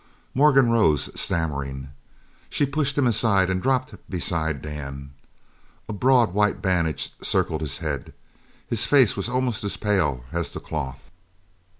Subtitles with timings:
[0.33, 1.89] Morgan rose, stammering.
[2.49, 5.11] She pushed him aside and dropped beside Dan.
[5.87, 8.11] A broad white bandage circled his head.
[8.67, 11.11] His face was almost as pale as the cloth.